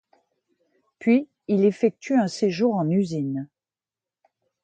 Puis 0.97 1.27
il 1.47 1.63
effectue 1.63 2.15
un 2.15 2.27
séjour 2.27 2.73
en 2.73 2.89
usine. 2.89 3.47